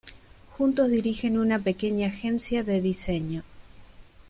[0.57, 3.43] Juntos dirigen una pequeña agencia de diseño.